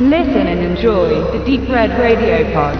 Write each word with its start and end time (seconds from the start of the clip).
Listen 0.00 0.46
and 0.46 0.60
enjoy 0.60 1.08
the 1.32 1.44
Deep 1.44 1.68
Red 1.68 1.90
Radio 1.98 2.44
Pod. 2.52 2.78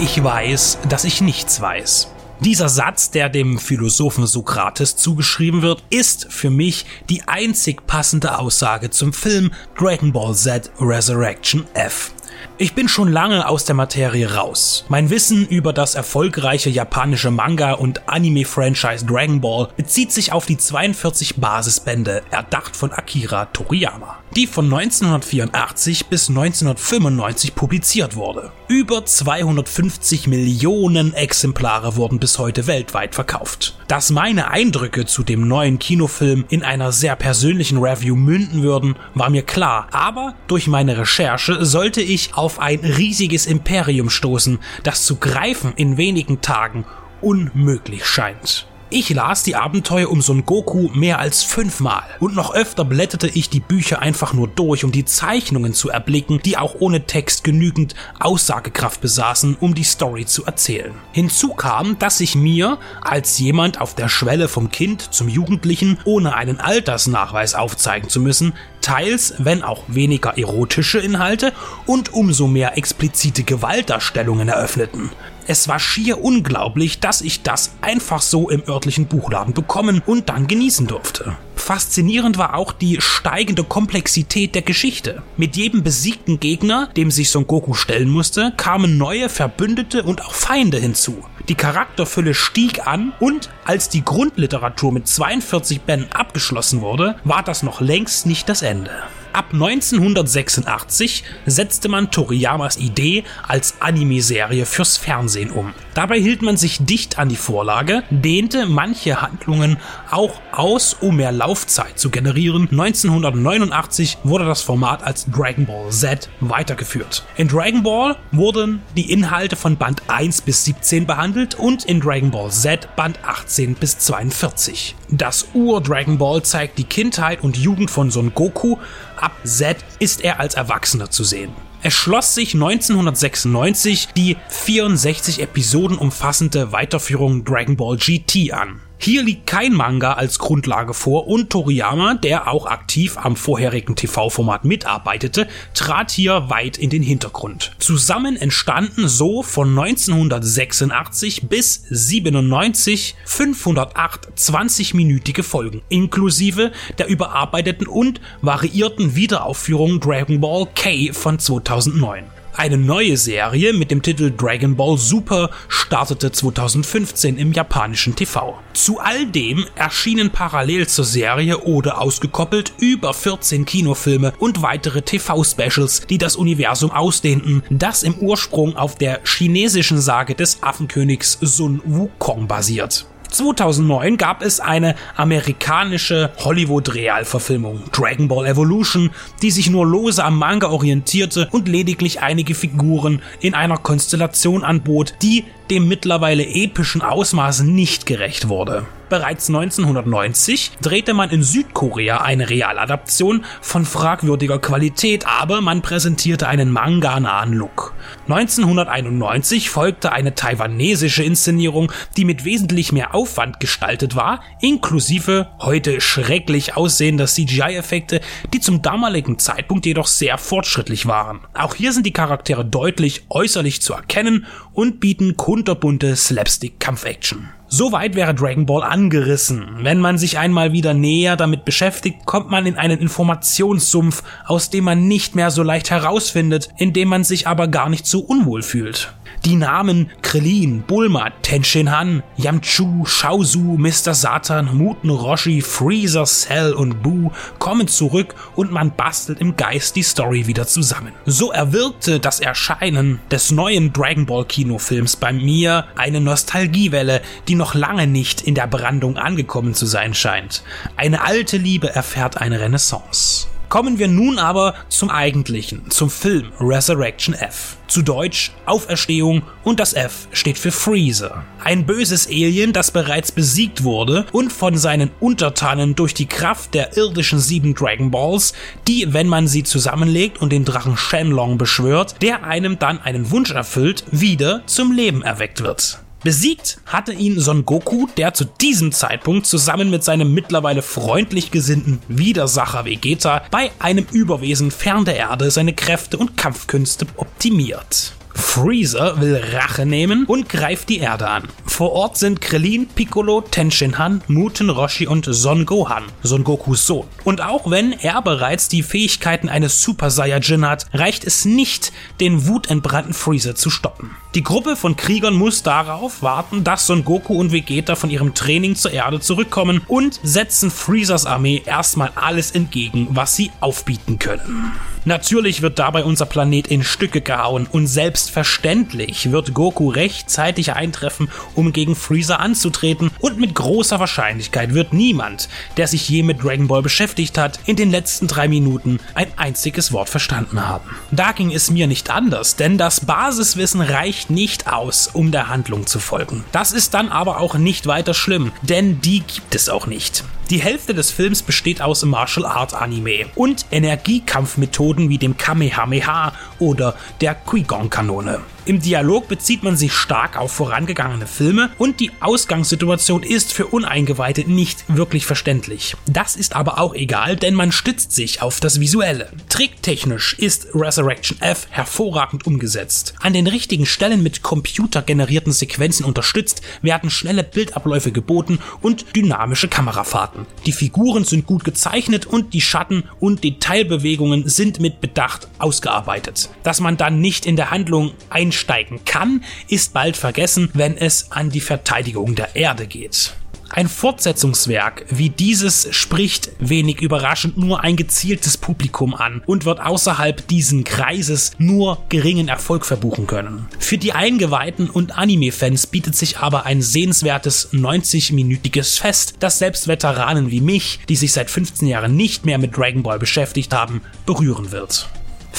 Ich 0.00 0.20
weiß, 0.20 0.80
dass 0.88 1.04
ich 1.04 1.20
nichts 1.20 1.60
weiß. 1.60 2.12
Dieser 2.40 2.68
Satz, 2.68 3.12
der 3.12 3.28
dem 3.28 3.60
Philosophen 3.60 4.26
Sokrates 4.26 4.96
zugeschrieben 4.96 5.62
wird, 5.62 5.84
ist 5.90 6.26
für 6.28 6.50
mich 6.50 6.86
die 7.08 7.22
einzig 7.28 7.86
passende 7.86 8.36
Aussage 8.40 8.90
zum 8.90 9.12
Film 9.12 9.52
Dragon 9.78 10.12
Ball 10.12 10.34
Z 10.34 10.68
Resurrection 10.80 11.64
F. 11.74 12.10
Ich 12.58 12.74
bin 12.74 12.88
schon 12.88 13.10
lange 13.10 13.48
aus 13.48 13.64
der 13.64 13.74
Materie 13.74 14.34
raus. 14.34 14.84
Mein 14.88 15.10
Wissen 15.10 15.46
über 15.46 15.72
das 15.72 15.94
erfolgreiche 15.94 16.70
japanische 16.70 17.30
Manga- 17.30 17.72
und 17.72 18.08
Anime-Franchise 18.08 19.04
Dragon 19.06 19.40
Ball 19.40 19.68
bezieht 19.76 20.12
sich 20.12 20.32
auf 20.32 20.46
die 20.46 20.58
42 20.58 21.36
Basisbände, 21.36 22.22
erdacht 22.30 22.76
von 22.76 22.92
Akira 22.92 23.46
Toriyama, 23.46 24.18
die 24.36 24.46
von 24.46 24.64
1984 24.72 26.06
bis 26.06 26.28
1995 26.28 27.54
publiziert 27.54 28.16
wurde. 28.16 28.52
Über 28.68 29.04
250 29.04 30.26
Millionen 30.26 31.14
Exemplare 31.14 31.96
wurden 31.96 32.18
bis 32.18 32.38
heute 32.38 32.66
weltweit 32.66 33.14
verkauft. 33.14 33.76
Dass 33.88 34.10
meine 34.10 34.50
Eindrücke 34.50 35.04
zu 35.04 35.22
dem 35.22 35.46
neuen 35.46 35.78
Kinofilm 35.78 36.44
in 36.48 36.62
einer 36.62 36.92
sehr 36.92 37.16
persönlichen 37.16 37.78
Review 37.78 38.16
münden 38.16 38.62
würden, 38.62 38.96
war 39.14 39.30
mir 39.30 39.42
klar, 39.42 39.88
aber 39.92 40.34
durch 40.46 40.66
meine 40.66 40.96
Recherche 40.98 41.64
sollte 41.64 42.00
ich 42.00 42.34
auf 42.34 42.58
ein 42.58 42.80
riesiges 42.80 43.46
Imperium 43.46 44.08
stoßen, 44.08 44.58
das 44.82 45.04
zu 45.04 45.16
greifen 45.16 45.72
in 45.76 45.96
wenigen 45.96 46.40
Tagen 46.40 46.86
unmöglich 47.20 48.04
scheint. 48.04 48.66
Ich 48.94 49.08
las 49.08 49.42
die 49.42 49.56
Abenteuer 49.56 50.10
um 50.10 50.20
Son 50.20 50.44
Goku 50.44 50.90
mehr 50.92 51.18
als 51.18 51.42
fünfmal 51.42 52.02
und 52.20 52.34
noch 52.34 52.52
öfter 52.54 52.84
blätterte 52.84 53.26
ich 53.26 53.48
die 53.48 53.58
Bücher 53.58 54.02
einfach 54.02 54.34
nur 54.34 54.48
durch, 54.48 54.84
um 54.84 54.92
die 54.92 55.06
Zeichnungen 55.06 55.72
zu 55.72 55.88
erblicken, 55.88 56.40
die 56.44 56.58
auch 56.58 56.74
ohne 56.78 57.06
Text 57.06 57.42
genügend 57.42 57.94
Aussagekraft 58.20 59.00
besaßen, 59.00 59.56
um 59.58 59.74
die 59.74 59.84
Story 59.84 60.26
zu 60.26 60.44
erzählen. 60.44 60.92
Hinzu 61.12 61.54
kam, 61.54 61.98
dass 61.98 62.20
ich 62.20 62.34
mir, 62.34 62.76
als 63.00 63.38
jemand 63.38 63.80
auf 63.80 63.94
der 63.94 64.10
Schwelle 64.10 64.46
vom 64.46 64.70
Kind 64.70 65.14
zum 65.14 65.26
Jugendlichen, 65.26 65.98
ohne 66.04 66.34
einen 66.34 66.60
Altersnachweis 66.60 67.54
aufzeigen 67.54 68.10
zu 68.10 68.20
müssen, 68.20 68.52
teils, 68.82 69.32
wenn 69.38 69.62
auch 69.62 69.84
weniger 69.86 70.36
erotische 70.36 70.98
Inhalte 70.98 71.54
und 71.86 72.12
umso 72.12 72.46
mehr 72.46 72.76
explizite 72.76 73.42
Gewaltdarstellungen 73.42 74.50
eröffneten. 74.50 75.08
Es 75.46 75.68
war 75.68 75.78
schier 75.78 76.22
unglaublich, 76.22 77.00
dass 77.00 77.20
ich 77.20 77.42
das 77.42 77.74
einfach 77.80 78.22
so 78.22 78.48
im 78.48 78.62
örtlichen 78.68 79.06
Buchladen 79.06 79.54
bekommen 79.54 80.02
und 80.04 80.28
dann 80.28 80.46
genießen 80.46 80.86
durfte. 80.86 81.36
Faszinierend 81.56 82.38
war 82.38 82.54
auch 82.54 82.72
die 82.72 83.00
steigende 83.00 83.62
Komplexität 83.62 84.54
der 84.54 84.62
Geschichte. 84.62 85.22
Mit 85.36 85.56
jedem 85.56 85.82
besiegten 85.82 86.40
Gegner, 86.40 86.88
dem 86.96 87.10
sich 87.10 87.30
Son 87.30 87.46
Goku 87.46 87.74
stellen 87.74 88.08
musste, 88.08 88.52
kamen 88.56 88.98
neue 88.98 89.28
Verbündete 89.28 90.02
und 90.02 90.24
auch 90.24 90.34
Feinde 90.34 90.78
hinzu. 90.78 91.24
Die 91.48 91.54
Charakterfülle 91.54 92.34
stieg 92.34 92.86
an 92.86 93.12
und 93.20 93.50
als 93.64 93.88
die 93.88 94.04
Grundliteratur 94.04 94.92
mit 94.92 95.06
42 95.06 95.82
Bänden 95.82 96.12
abgeschlossen 96.12 96.80
wurde, 96.80 97.16
war 97.24 97.42
das 97.42 97.62
noch 97.62 97.80
längst 97.80 98.26
nicht 98.26 98.48
das 98.48 98.62
Ende. 98.62 98.90
Ab 99.32 99.52
1986 99.52 101.24
setzte 101.46 101.88
man 101.88 102.10
Toriyamas 102.10 102.76
Idee 102.76 103.24
als 103.48 103.80
Anime-Serie 103.80 104.66
fürs 104.66 104.98
Fernsehen 104.98 105.50
um. 105.50 105.72
Dabei 105.94 106.18
hielt 106.18 106.40
man 106.40 106.56
sich 106.56 106.78
dicht 106.80 107.18
an 107.18 107.28
die 107.28 107.36
Vorlage, 107.36 108.02
dehnte 108.08 108.64
manche 108.64 109.20
Handlungen 109.20 109.76
auch 110.10 110.40
aus, 110.50 110.94
um 110.94 111.16
mehr 111.16 111.32
Laufzeit 111.32 111.98
zu 111.98 112.08
generieren. 112.08 112.68
1989 112.70 114.18
wurde 114.24 114.46
das 114.46 114.62
Format 114.62 115.02
als 115.02 115.26
Dragon 115.30 115.66
Ball 115.66 115.90
Z 115.90 116.30
weitergeführt. 116.40 117.24
In 117.36 117.48
Dragon 117.48 117.82
Ball 117.82 118.16
wurden 118.30 118.80
die 118.96 119.12
Inhalte 119.12 119.56
von 119.56 119.76
Band 119.76 120.02
1 120.08 120.42
bis 120.42 120.64
17 120.64 121.06
behandelt 121.06 121.56
und 121.56 121.84
in 121.84 122.00
Dragon 122.00 122.30
Ball 122.30 122.50
Z 122.50 122.88
Band 122.96 123.18
18 123.22 123.74
bis 123.74 123.98
42. 123.98 124.96
Das 125.10 125.48
Ur-Dragon 125.52 126.16
Ball 126.16 126.42
zeigt 126.42 126.78
die 126.78 126.84
Kindheit 126.84 127.42
und 127.42 127.58
Jugend 127.58 127.90
von 127.90 128.10
Son 128.10 128.32
Goku, 128.34 128.78
ab 129.16 129.32
Z 129.44 129.76
ist 129.98 130.24
er 130.24 130.40
als 130.40 130.54
Erwachsener 130.54 131.10
zu 131.10 131.22
sehen. 131.22 131.50
Es 131.84 131.94
schloss 131.94 132.36
sich 132.36 132.54
1996 132.54 134.08
die 134.16 134.36
64 134.48 135.42
Episoden 135.42 135.98
umfassende 135.98 136.70
Weiterführung 136.70 137.44
Dragon 137.44 137.76
Ball 137.76 137.96
GT 137.96 138.52
an. 138.52 138.80
Hier 139.04 139.24
liegt 139.24 139.48
kein 139.48 139.72
Manga 139.72 140.12
als 140.12 140.38
Grundlage 140.38 140.94
vor 140.94 141.26
und 141.26 141.50
Toriyama, 141.50 142.14
der 142.14 142.46
auch 142.46 142.66
aktiv 142.66 143.18
am 143.18 143.34
vorherigen 143.34 143.96
TV-Format 143.96 144.64
mitarbeitete, 144.64 145.48
trat 145.74 146.12
hier 146.12 146.50
weit 146.50 146.78
in 146.78 146.88
den 146.88 147.02
Hintergrund. 147.02 147.72
Zusammen 147.80 148.36
entstanden 148.36 149.08
so 149.08 149.42
von 149.42 149.76
1986 149.76 151.48
bis 151.48 151.82
97 151.90 153.16
508 153.24 154.28
20-minütige 154.36 155.42
Folgen, 155.42 155.82
inklusive 155.88 156.70
der 156.98 157.08
überarbeiteten 157.08 157.88
und 157.88 158.20
variierten 158.40 159.16
Wiederaufführung 159.16 159.98
Dragon 159.98 160.40
Ball 160.40 160.68
K 160.76 161.12
von 161.12 161.40
2009. 161.40 162.41
Eine 162.54 162.76
neue 162.76 163.16
Serie 163.16 163.72
mit 163.72 163.90
dem 163.90 164.02
Titel 164.02 164.30
Dragon 164.30 164.76
Ball 164.76 164.98
Super 164.98 165.50
startete 165.68 166.30
2015 166.30 167.38
im 167.38 167.52
japanischen 167.52 168.14
TV. 168.14 168.58
Zu 168.74 169.00
all 169.00 169.26
dem 169.26 169.64
erschienen 169.74 170.30
parallel 170.30 170.86
zur 170.86 171.06
Serie 171.06 171.60
oder 171.60 171.98
ausgekoppelt 172.00 172.74
über 172.78 173.14
14 173.14 173.64
Kinofilme 173.64 174.34
und 174.38 174.60
weitere 174.60 175.00
TV-Specials, 175.00 176.06
die 176.08 176.18
das 176.18 176.36
Universum 176.36 176.90
ausdehnten, 176.90 177.62
das 177.70 178.02
im 178.02 178.18
Ursprung 178.18 178.76
auf 178.76 178.96
der 178.96 179.20
chinesischen 179.24 180.00
Sage 180.00 180.34
des 180.34 180.62
Affenkönigs 180.62 181.38
Sun 181.40 181.80
Wukong 181.86 182.48
basiert. 182.48 183.06
2009 183.32 184.16
gab 184.16 184.42
es 184.42 184.60
eine 184.60 184.94
amerikanische 185.16 186.30
Hollywood-Realverfilmung, 186.38 187.84
Dragon 187.92 188.28
Ball 188.28 188.46
Evolution, 188.46 189.10
die 189.42 189.50
sich 189.50 189.70
nur 189.70 189.86
lose 189.86 190.22
am 190.22 190.38
Manga 190.38 190.68
orientierte 190.68 191.48
und 191.50 191.68
lediglich 191.68 192.20
einige 192.20 192.54
Figuren 192.54 193.22
in 193.40 193.54
einer 193.54 193.78
Konstellation 193.78 194.64
anbot, 194.64 195.14
die 195.22 195.44
dem 195.70 195.88
mittlerweile 195.88 196.46
epischen 196.46 197.02
Ausmaß 197.02 197.62
nicht 197.62 198.06
gerecht 198.06 198.48
wurde. 198.48 198.86
Bereits 199.12 199.50
1990 199.50 200.78
drehte 200.80 201.12
man 201.12 201.28
in 201.28 201.42
Südkorea 201.42 202.22
eine 202.22 202.48
Realadaption 202.48 203.44
von 203.60 203.84
fragwürdiger 203.84 204.58
Qualität, 204.58 205.26
aber 205.26 205.60
man 205.60 205.82
präsentierte 205.82 206.48
einen 206.48 206.70
manga-nahen 206.70 207.52
Look. 207.52 207.92
1991 208.28 209.68
folgte 209.68 210.12
eine 210.12 210.34
taiwanesische 210.34 211.22
Inszenierung, 211.24 211.92
die 212.16 212.24
mit 212.24 212.46
wesentlich 212.46 212.90
mehr 212.92 213.14
Aufwand 213.14 213.60
gestaltet 213.60 214.16
war, 214.16 214.40
inklusive 214.62 215.48
heute 215.58 216.00
schrecklich 216.00 216.78
aussehender 216.78 217.26
CGI-Effekte, 217.26 218.22
die 218.54 218.60
zum 218.60 218.80
damaligen 218.80 219.38
Zeitpunkt 219.38 219.84
jedoch 219.84 220.06
sehr 220.06 220.38
fortschrittlich 220.38 221.04
waren. 221.04 221.40
Auch 221.52 221.74
hier 221.74 221.92
sind 221.92 222.06
die 222.06 222.14
Charaktere 222.14 222.64
deutlich 222.64 223.26
äußerlich 223.28 223.82
zu 223.82 223.92
erkennen 223.92 224.46
und 224.72 225.00
bieten 225.00 225.36
kunterbunte 225.36 226.16
Slapstick-Kampfaction. 226.16 227.50
Soweit 227.74 228.14
wäre 228.16 228.34
Dragon 228.34 228.66
Ball 228.66 228.82
angerissen. 228.82 229.78
Wenn 229.80 229.98
man 229.98 230.18
sich 230.18 230.36
einmal 230.36 230.72
wieder 230.72 230.92
näher 230.92 231.36
damit 231.36 231.64
beschäftigt, 231.64 232.26
kommt 232.26 232.50
man 232.50 232.66
in 232.66 232.76
einen 232.76 232.98
Informationssumpf, 232.98 234.22
aus 234.44 234.68
dem 234.68 234.84
man 234.84 235.08
nicht 235.08 235.34
mehr 235.34 235.50
so 235.50 235.62
leicht 235.62 235.90
herausfindet, 235.90 236.68
in 236.76 236.92
dem 236.92 237.08
man 237.08 237.24
sich 237.24 237.46
aber 237.46 237.68
gar 237.68 237.88
nicht 237.88 238.06
so 238.06 238.20
unwohl 238.20 238.60
fühlt. 238.62 239.14
Die 239.44 239.56
Namen 239.56 240.10
Krillin, 240.22 240.82
Bulma, 240.82 241.30
Tenshinhan, 241.42 242.22
Yamchu, 242.36 243.04
Shaozu, 243.04 243.76
Mr. 243.78 244.14
Satan, 244.14 244.76
Muten 244.76 245.10
Roshi, 245.10 245.60
Freezer, 245.60 246.24
Cell 246.24 246.72
und 246.72 247.02
Boo 247.02 247.30
kommen 247.58 247.88
zurück 247.88 248.34
und 248.54 248.72
man 248.72 248.94
bastelt 248.94 249.40
im 249.40 249.56
Geist 249.56 249.96
die 249.96 250.02
Story 250.02 250.46
wieder 250.46 250.66
zusammen. 250.66 251.12
So 251.26 251.50
erwirkte 251.52 252.20
das 252.20 252.40
Erscheinen 252.40 253.20
des 253.30 253.50
neuen 253.50 253.92
Dragon 253.92 254.26
Ball 254.26 254.44
Kinofilms 254.44 255.16
bei 255.16 255.32
mir 255.32 255.86
eine 255.96 256.20
Nostalgiewelle, 256.20 257.22
die 257.48 257.54
noch 257.54 257.74
lange 257.74 258.06
nicht 258.06 258.40
in 258.40 258.54
der 258.54 258.66
Brandung 258.66 259.16
angekommen 259.16 259.74
zu 259.74 259.86
sein 259.86 260.14
scheint. 260.14 260.62
Eine 260.96 261.22
alte 261.22 261.56
Liebe 261.56 261.94
erfährt 261.94 262.38
eine 262.38 262.60
Renaissance. 262.60 263.51
Kommen 263.72 263.98
wir 263.98 264.06
nun 264.06 264.38
aber 264.38 264.74
zum 264.90 265.08
eigentlichen, 265.08 265.90
zum 265.90 266.10
Film 266.10 266.52
Resurrection 266.60 267.34
F. 267.34 267.78
Zu 267.86 268.02
Deutsch 268.02 268.52
Auferstehung 268.66 269.44
und 269.64 269.80
das 269.80 269.94
F 269.94 270.28
steht 270.30 270.58
für 270.58 270.70
Freezer. 270.70 271.46
Ein 271.64 271.86
böses 271.86 272.26
Alien, 272.26 272.74
das 272.74 272.90
bereits 272.90 273.32
besiegt 273.32 273.82
wurde 273.82 274.26
und 274.30 274.52
von 274.52 274.76
seinen 274.76 275.10
Untertanen 275.20 275.94
durch 275.94 276.12
die 276.12 276.26
Kraft 276.26 276.74
der 276.74 276.98
irdischen 276.98 277.38
sieben 277.38 277.74
Dragon 277.74 278.10
Balls, 278.10 278.52
die, 278.86 279.14
wenn 279.14 279.26
man 279.26 279.48
sie 279.48 279.62
zusammenlegt 279.62 280.42
und 280.42 280.52
den 280.52 280.66
Drachen 280.66 280.98
Shenlong 280.98 281.56
beschwört, 281.56 282.20
der 282.20 282.44
einem 282.44 282.78
dann 282.78 283.00
einen 283.00 283.30
Wunsch 283.30 283.52
erfüllt, 283.52 284.04
wieder 284.10 284.60
zum 284.66 284.92
Leben 284.92 285.22
erweckt 285.22 285.62
wird. 285.62 286.01
Besiegt 286.24 286.78
hatte 286.86 287.12
ihn 287.12 287.40
Son 287.40 287.64
Goku, 287.64 288.06
der 288.16 288.32
zu 288.32 288.44
diesem 288.44 288.92
Zeitpunkt 288.92 289.44
zusammen 289.46 289.90
mit 289.90 290.04
seinem 290.04 290.32
mittlerweile 290.32 290.82
freundlich 290.82 291.50
gesinnten 291.50 292.00
Widersacher 292.06 292.84
Vegeta 292.84 293.42
bei 293.50 293.72
einem 293.80 294.06
Überwesen 294.12 294.70
fern 294.70 295.04
der 295.04 295.16
Erde 295.16 295.50
seine 295.50 295.74
Kräfte 295.74 296.18
und 296.18 296.36
Kampfkünste 296.36 297.06
optimiert. 297.16 298.12
Freezer 298.34 299.20
will 299.20 299.40
Rache 299.52 299.86
nehmen 299.86 300.24
und 300.26 300.48
greift 300.48 300.88
die 300.88 300.98
Erde 300.98 301.28
an. 301.28 301.48
Vor 301.66 301.92
Ort 301.92 302.18
sind 302.18 302.40
Krillin, 302.40 302.86
Piccolo, 302.86 303.40
Tenshinhan, 303.40 304.22
Muten 304.28 304.68
Roshi 304.68 305.06
und 305.06 305.26
Son 305.26 305.64
Gohan, 305.64 306.04
Son 306.22 306.44
Gokus 306.44 306.86
Sohn. 306.86 307.06
Und 307.24 307.40
auch 307.40 307.70
wenn 307.70 307.92
er 307.92 308.20
bereits 308.20 308.68
die 308.68 308.82
Fähigkeiten 308.82 309.48
eines 309.48 309.82
Super 309.82 310.10
Saiyajin 310.10 310.66
hat, 310.66 310.86
reicht 310.92 311.24
es 311.24 311.44
nicht, 311.44 311.92
den 312.20 312.46
wutentbrannten 312.46 313.14
Freezer 313.14 313.54
zu 313.54 313.70
stoppen. 313.70 314.10
Die 314.34 314.42
Gruppe 314.42 314.76
von 314.76 314.96
Kriegern 314.96 315.34
muss 315.34 315.62
darauf 315.62 316.22
warten, 316.22 316.64
dass 316.64 316.86
Son 316.86 317.04
Goku 317.04 317.34
und 317.34 317.52
Vegeta 317.52 317.96
von 317.96 318.10
ihrem 318.10 318.34
Training 318.34 318.76
zur 318.76 318.92
Erde 318.92 319.20
zurückkommen 319.20 319.82
und 319.88 320.20
setzen 320.22 320.70
Freezers 320.70 321.26
Armee 321.26 321.62
erstmal 321.64 322.12
alles 322.14 322.50
entgegen, 322.50 323.08
was 323.10 323.36
sie 323.36 323.50
aufbieten 323.60 324.18
können. 324.18 324.72
Natürlich 325.04 325.62
wird 325.62 325.80
dabei 325.80 326.04
unser 326.04 326.26
Planet 326.26 326.68
in 326.68 326.84
Stücke 326.84 327.20
gehauen 327.20 327.66
und 327.70 327.88
selbstverständlich 327.88 329.32
wird 329.32 329.52
Goku 329.52 329.88
rechtzeitig 329.88 330.74
eintreffen, 330.74 331.28
um 331.56 331.72
gegen 331.72 331.96
Freezer 331.96 332.38
anzutreten 332.38 333.10
und 333.18 333.38
mit 333.38 333.54
großer 333.54 333.98
Wahrscheinlichkeit 333.98 334.74
wird 334.74 334.92
niemand, 334.92 335.48
der 335.76 335.88
sich 335.88 336.08
je 336.08 336.22
mit 336.22 336.44
Dragon 336.44 336.68
Ball 336.68 336.82
beschäftigt 336.82 337.36
hat, 337.36 337.58
in 337.66 337.74
den 337.74 337.90
letzten 337.90 338.28
drei 338.28 338.46
Minuten 338.46 339.00
ein 339.14 339.26
einziges 339.36 339.90
Wort 339.92 340.08
verstanden 340.08 340.68
haben. 340.68 340.88
Da 341.10 341.32
ging 341.32 341.52
es 341.52 341.68
mir 341.68 341.88
nicht 341.88 342.10
anders, 342.10 342.54
denn 342.54 342.78
das 342.78 343.04
Basiswissen 343.04 343.80
reicht 343.80 344.30
nicht 344.30 344.72
aus, 344.72 345.08
um 345.12 345.32
der 345.32 345.48
Handlung 345.48 345.86
zu 345.86 345.98
folgen. 345.98 346.44
Das 346.52 346.70
ist 346.70 346.94
dann 346.94 347.08
aber 347.08 347.40
auch 347.40 347.56
nicht 347.56 347.88
weiter 347.88 348.14
schlimm, 348.14 348.52
denn 348.62 349.00
die 349.00 349.20
gibt 349.20 349.56
es 349.56 349.68
auch 349.68 349.88
nicht. 349.88 350.22
Die 350.52 350.60
Hälfte 350.60 350.92
des 350.92 351.10
Films 351.10 351.40
besteht 351.42 351.80
aus 351.80 352.04
Martial 352.04 352.44
Art 352.44 352.74
Anime 352.74 353.24
und 353.36 353.64
Energiekampfmethoden 353.70 355.08
wie 355.08 355.16
dem 355.16 355.38
Kamehameha 355.38 356.34
oder 356.58 356.94
der 357.22 357.34
Qui-Gon-Kanone. 357.34 358.38
Im 358.64 358.80
Dialog 358.80 359.26
bezieht 359.26 359.64
man 359.64 359.76
sich 359.76 359.92
stark 359.92 360.38
auf 360.38 360.52
vorangegangene 360.52 361.26
Filme 361.26 361.70
und 361.78 361.98
die 361.98 362.12
Ausgangssituation 362.20 363.24
ist 363.24 363.52
für 363.52 363.66
Uneingeweihte 363.66 364.48
nicht 364.48 364.84
wirklich 364.86 365.26
verständlich. 365.26 365.96
Das 366.06 366.36
ist 366.36 366.54
aber 366.54 366.78
auch 366.78 366.94
egal, 366.94 367.34
denn 367.34 367.54
man 367.54 367.72
stützt 367.72 368.12
sich 368.12 368.40
auf 368.40 368.60
das 368.60 368.78
Visuelle. 368.78 369.32
Tricktechnisch 369.48 370.34
ist 370.34 370.68
Resurrection 370.74 371.40
F 371.40 371.66
hervorragend 371.70 372.46
umgesetzt. 372.46 373.14
An 373.20 373.32
den 373.32 373.48
richtigen 373.48 373.84
Stellen 373.84 374.22
mit 374.22 374.42
computergenerierten 374.42 375.52
Sequenzen 375.52 376.04
unterstützt 376.04 376.62
werden 376.82 377.10
schnelle 377.10 377.42
Bildabläufe 377.42 378.12
geboten 378.12 378.60
und 378.80 379.16
dynamische 379.16 379.66
Kamerafahrten. 379.66 380.46
Die 380.66 380.72
Figuren 380.72 381.24
sind 381.24 381.46
gut 381.46 381.64
gezeichnet 381.64 382.26
und 382.26 382.54
die 382.54 382.60
Schatten 382.60 383.02
und 383.18 383.42
Detailbewegungen 383.42 384.48
sind 384.48 384.78
mit 384.78 385.00
Bedacht 385.00 385.48
ausgearbeitet. 385.58 386.48
Dass 386.62 386.80
man 386.80 386.96
dann 386.96 387.20
nicht 387.20 387.44
in 387.44 387.56
der 387.56 387.72
Handlung 387.72 388.12
ein 388.30 388.51
einsteigen 388.52 389.04
kann, 389.06 389.42
ist 389.68 389.94
bald 389.94 390.16
vergessen, 390.16 390.68
wenn 390.74 390.96
es 390.96 391.32
an 391.32 391.48
die 391.48 391.60
Verteidigung 391.60 392.34
der 392.34 392.54
Erde 392.54 392.86
geht. 392.86 393.34
Ein 393.70 393.88
Fortsetzungswerk 393.88 395.06
wie 395.08 395.30
dieses 395.30 395.88
spricht 395.92 396.50
wenig 396.58 397.00
überraschend 397.00 397.56
nur 397.56 397.80
ein 397.82 397.96
gezieltes 397.96 398.58
Publikum 398.58 399.14
an 399.14 399.42
und 399.46 399.64
wird 399.64 399.80
außerhalb 399.80 400.46
diesen 400.46 400.84
Kreises 400.84 401.52
nur 401.56 402.04
geringen 402.10 402.48
Erfolg 402.48 402.84
verbuchen 402.84 403.26
können. 403.26 403.66
Für 403.78 403.96
die 403.96 404.12
Eingeweihten 404.12 404.90
und 404.90 405.16
Anime-Fans 405.16 405.86
bietet 405.86 406.14
sich 406.14 406.36
aber 406.36 406.66
ein 406.66 406.82
sehenswertes 406.82 407.72
90-minütiges 407.72 409.00
Fest, 409.00 409.36
das 409.40 409.58
selbst 409.58 409.88
Veteranen 409.88 410.50
wie 410.50 410.60
mich, 410.60 411.00
die 411.08 411.16
sich 411.16 411.32
seit 411.32 411.50
15 411.50 411.88
Jahren 411.88 412.14
nicht 412.14 412.44
mehr 412.44 412.58
mit 412.58 412.76
Dragon 412.76 413.02
Ball 413.02 413.18
beschäftigt 413.18 413.72
haben, 413.72 414.02
berühren 414.26 414.70
wird. 414.70 415.08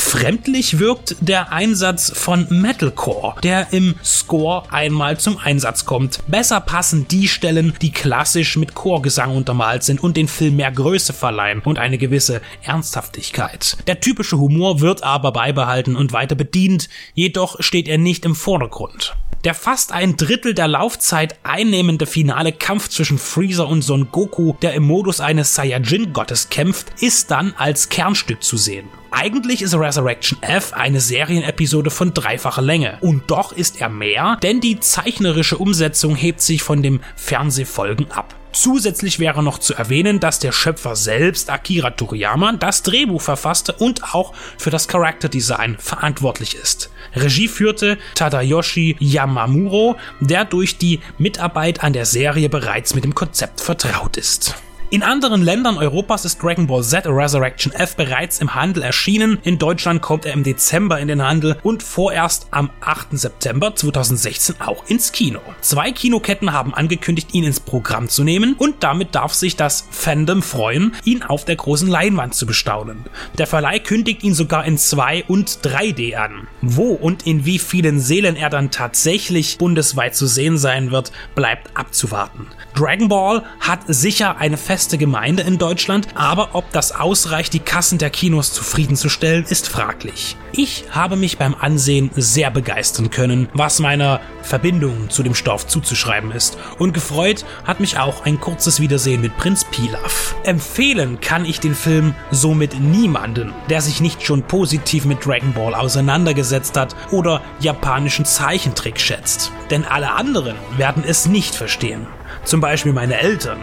Fremdlich 0.05 0.77
wirkt 0.77 1.15
der 1.21 1.51
Einsatz 1.51 2.11
von 2.13 2.45
Metalcore, 2.49 3.35
der 3.41 3.73
im 3.73 3.95
Score 4.03 4.71
einmal 4.71 5.17
zum 5.17 5.37
Einsatz 5.37 5.85
kommt. 5.85 6.19
Besser 6.27 6.61
passen 6.61 7.07
die 7.07 7.27
Stellen, 7.27 7.73
die 7.81 7.91
klassisch 7.91 8.57
mit 8.57 8.75
Chorgesang 8.75 9.35
untermalt 9.35 9.83
sind 9.83 10.03
und 10.03 10.15
den 10.15 10.27
Film 10.27 10.57
mehr 10.57 10.71
Größe 10.71 11.13
verleihen 11.13 11.61
und 11.61 11.79
eine 11.79 11.97
gewisse 11.97 12.41
Ernsthaftigkeit. 12.61 13.77
Der 13.87 14.01
typische 14.01 14.37
Humor 14.37 14.81
wird 14.81 15.03
aber 15.03 15.31
beibehalten 15.31 15.95
und 15.95 16.13
weiter 16.13 16.35
bedient, 16.35 16.89
jedoch 17.15 17.55
steht 17.61 17.87
er 17.87 17.97
nicht 17.97 18.25
im 18.25 18.35
Vordergrund. 18.35 19.15
Der 19.43 19.53
fast 19.53 19.91
ein 19.91 20.15
Drittel 20.15 20.53
der 20.53 20.69
Laufzeit 20.69 21.37
einnehmende 21.43 22.05
finale 22.05 22.53
Kampf 22.53 22.87
zwischen 22.87 23.17
Freezer 23.17 23.67
und 23.67 23.81
Son 23.81 24.07
Goku, 24.09 24.53
der 24.61 24.73
im 24.73 24.83
Modus 24.83 25.19
eines 25.19 25.53
Saiyajin-Gottes 25.53 26.47
kämpft, 26.47 27.01
ist 27.01 27.29
dann 27.29 27.53
als 27.57 27.89
Kernstück 27.89 28.41
zu 28.41 28.55
sehen. 28.55 28.87
Eigentlich 29.11 29.61
ist 29.61 29.75
Resurrection 29.75 30.41
F 30.41 30.71
eine 30.71 31.01
Serienepisode 31.01 31.89
von 31.89 32.13
dreifacher 32.13 32.61
Länge. 32.61 32.97
Und 33.01 33.29
doch 33.29 33.51
ist 33.51 33.81
er 33.81 33.89
mehr, 33.89 34.37
denn 34.41 34.61
die 34.61 34.79
zeichnerische 34.79 35.57
Umsetzung 35.57 36.15
hebt 36.15 36.39
sich 36.39 36.63
von 36.63 36.81
dem 36.81 37.01
Fernsehfolgen 37.17 38.11
ab. 38.11 38.33
Zusätzlich 38.53 39.17
wäre 39.17 39.41
noch 39.41 39.57
zu 39.57 39.73
erwähnen, 39.73 40.19
dass 40.19 40.37
der 40.37 40.51
Schöpfer 40.51 40.95
selbst, 40.95 41.49
Akira 41.49 41.89
Toriyama, 41.89 42.53
das 42.53 42.83
Drehbuch 42.83 43.21
verfasste 43.21 43.73
und 43.73 44.13
auch 44.13 44.33
für 44.57 44.69
das 44.69 44.87
Charakterdesign 44.87 45.77
verantwortlich 45.79 46.55
ist. 46.55 46.91
Regie 47.15 47.47
führte 47.47 47.97
Tadayoshi 48.13 48.95
Yamamuro, 48.99 49.95
der 50.19 50.45
durch 50.45 50.77
die 50.77 50.99
Mitarbeit 51.17 51.83
an 51.83 51.93
der 51.93 52.05
Serie 52.05 52.47
bereits 52.47 52.93
mit 52.93 53.03
dem 53.03 53.15
Konzept 53.15 53.59
vertraut 53.59 54.17
ist. 54.17 54.55
In 54.93 55.01
anderen 55.01 55.41
Ländern 55.41 55.79
Europas 55.79 56.23
ist 56.23 56.43
Dragon 56.43 56.67
Ball 56.67 56.83
Z 56.83 57.07
Resurrection 57.07 57.73
F 57.73 57.95
bereits 57.95 58.39
im 58.39 58.53
Handel 58.53 58.83
erschienen. 58.83 59.39
In 59.41 59.57
Deutschland 59.57 60.03
kommt 60.03 60.27
er 60.27 60.33
im 60.33 60.43
Dezember 60.43 60.99
in 60.99 61.07
den 61.07 61.23
Handel 61.23 61.57
und 61.63 61.81
vorerst 61.81 62.45
am 62.51 62.69
8. 62.81 63.07
September 63.17 63.75
2016 63.75 64.61
auch 64.61 64.85
ins 64.85 65.11
Kino. 65.11 65.39
Zwei 65.61 65.91
Kinoketten 65.91 66.53
haben 66.53 66.75
angekündigt, 66.75 67.33
ihn 67.33 67.43
ins 67.43 67.59
Programm 67.59 68.07
zu 68.07 68.23
nehmen 68.23 68.53
und 68.53 68.83
damit 68.83 69.15
darf 69.15 69.33
sich 69.33 69.55
das 69.55 69.87
Fandom 69.89 70.43
freuen, 70.43 70.93
ihn 71.03 71.23
auf 71.23 71.43
der 71.43 71.55
großen 71.55 71.87
Leinwand 71.87 72.35
zu 72.35 72.45
bestaunen. 72.45 73.03
Der 73.39 73.47
Verleih 73.47 73.79
kündigt 73.79 74.21
ihn 74.21 74.35
sogar 74.35 74.63
in 74.63 74.77
2 74.77 75.23
und 75.27 75.49
3D 75.63 76.17
an. 76.17 76.47
Wo 76.61 76.91
und 76.91 77.25
in 77.25 77.45
wie 77.45 77.57
vielen 77.57 77.99
Seelen 77.99 78.35
er 78.35 78.51
dann 78.51 78.69
tatsächlich 78.69 79.57
bundesweit 79.57 80.15
zu 80.15 80.27
sehen 80.27 80.59
sein 80.59 80.91
wird, 80.91 81.11
bleibt 81.33 81.75
abzuwarten. 81.75 82.45
Dragon 82.75 83.07
Ball 83.07 83.43
hat 83.59 83.81
sicher 83.87 84.37
eine 84.37 84.57
feste 84.57 84.97
Gemeinde 84.97 85.43
in 85.43 85.59
Deutschland, 85.59 86.07
aber 86.15 86.49
ob 86.53 86.71
das 86.71 86.91
ausreicht, 86.91 87.53
die 87.53 87.59
Kassen 87.59 87.99
der 87.99 88.09
Kinos 88.09 88.51
zufriedenzustellen, 88.51 89.45
ist 89.47 89.69
fraglich. 89.69 90.37
Ich 90.53 90.85
habe 90.91 91.15
mich 91.15 91.37
beim 91.37 91.55
Ansehen 91.55 92.09
sehr 92.15 92.49
begeistern 92.51 93.09
können, 93.09 93.47
was 93.53 93.79
meiner 93.79 94.21
Verbindung 94.41 95.09
zu 95.09 95.23
dem 95.23 95.35
Stoff 95.35 95.67
zuzuschreiben 95.67 96.31
ist. 96.31 96.57
Und 96.79 96.93
gefreut 96.93 97.45
hat 97.63 97.79
mich 97.79 97.97
auch 97.97 98.25
ein 98.25 98.39
kurzes 98.39 98.79
Wiedersehen 98.79 99.21
mit 99.21 99.37
Prinz 99.37 99.65
Pilaf. 99.65 100.35
Empfehlen 100.43 101.19
kann 101.21 101.45
ich 101.45 101.59
den 101.59 101.75
Film 101.75 102.15
somit 102.31 102.79
niemanden, 102.79 103.53
der 103.69 103.81
sich 103.81 104.01
nicht 104.01 104.23
schon 104.23 104.43
positiv 104.43 105.05
mit 105.05 105.25
Dragon 105.25 105.53
Ball 105.53 105.75
auseinandergesetzt 105.75 106.77
hat 106.77 106.95
oder 107.11 107.41
japanischen 107.59 108.25
Zeichentrick 108.25 108.99
schätzt. 108.99 109.51
Denn 109.69 109.85
alle 109.85 110.11
anderen 110.11 110.55
werden 110.77 111.03
es 111.05 111.25
nicht 111.27 111.55
verstehen 111.55 112.07
zum 112.43 112.61
Beispiel 112.61 112.93
meine 112.93 113.19
Eltern. 113.19 113.59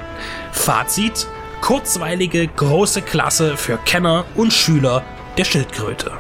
Fazit, 0.53 1.27
kurzweilige 1.61 2.47
große 2.49 3.03
Klasse 3.03 3.57
für 3.57 3.79
Kenner 3.79 4.25
und 4.35 4.53
Schüler 4.53 5.03
der 5.37 5.45
Schildkröte. 5.45 6.13